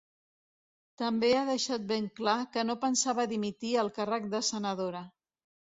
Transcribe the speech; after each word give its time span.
També 1.01 1.29
ha 1.35 1.43
deixat 1.49 1.85
ben 1.93 2.09
clar 2.21 2.35
que 2.57 2.65
no 2.71 2.79
pensava 2.87 3.29
dimitir 3.35 3.77
el 3.83 3.93
càrrec 3.99 4.27
de 4.33 4.45
senadora. 4.53 5.05